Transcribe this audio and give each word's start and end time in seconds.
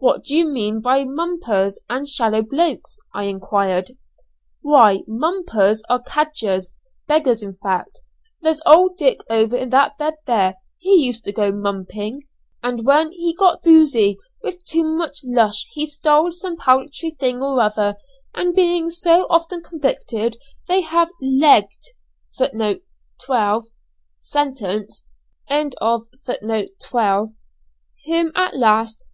"Who 0.00 0.18
do 0.22 0.34
you 0.34 0.46
mean 0.46 0.80
by 0.80 1.04
mumpers 1.04 1.78
and 1.90 2.08
shallow 2.08 2.40
blokes?" 2.40 2.98
I 3.12 3.24
enquired. 3.24 3.90
"Why 4.62 5.02
'mumpers' 5.06 5.82
are 5.90 6.00
cadgers; 6.02 6.72
beggars 7.06 7.42
in 7.42 7.54
fact. 7.54 8.00
There's 8.40 8.62
old 8.64 8.96
Dick 8.96 9.18
over 9.28 9.54
in 9.54 9.68
that 9.68 9.98
bed 9.98 10.14
there; 10.24 10.54
he 10.78 10.92
used 10.94 11.22
to 11.24 11.32
go 11.34 11.52
'mumping,' 11.52 12.22
and 12.62 12.86
when 12.86 13.12
he 13.12 13.34
got 13.38 13.62
boosey 13.62 14.16
with 14.42 14.64
too 14.64 14.84
much 14.84 15.20
lush 15.22 15.66
he 15.72 15.84
stole 15.84 16.32
some 16.32 16.56
paltry 16.56 17.10
thing 17.10 17.42
or 17.42 17.60
other, 17.60 17.96
and 18.34 18.54
being 18.56 18.88
so 18.88 19.26
often 19.28 19.62
convicted 19.62 20.38
they 20.66 20.80
have 20.80 21.10
'legged' 21.20 21.92
him 28.06 28.32
at 28.40 28.56
last. 28.56 29.04